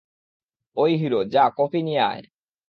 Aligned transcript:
ওই 0.77 0.91
হিরো, 0.97 1.19
যা 1.33 1.43
কফি 1.57 1.79
নিয়া 1.83 2.03
আয়। 2.07 2.23